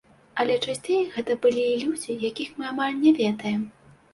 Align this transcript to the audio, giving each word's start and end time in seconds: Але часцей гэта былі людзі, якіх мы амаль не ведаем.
Але 0.43 0.53
часцей 0.69 1.03
гэта 1.17 1.35
былі 1.43 1.67
людзі, 1.83 2.17
якіх 2.31 2.49
мы 2.59 2.69
амаль 2.73 2.99
не 3.07 3.17
ведаем. 3.21 3.61